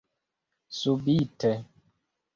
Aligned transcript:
subite 0.81 1.51